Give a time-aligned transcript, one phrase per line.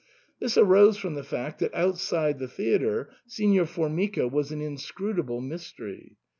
[0.39, 6.17] This arose from the fact that outside the theatre Signor Formica was an inscrutable mystery.